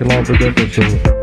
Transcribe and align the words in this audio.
like 0.00 0.12
a 0.12 0.16
lot 0.16 0.30
of 0.30 0.38
different 0.54 1.19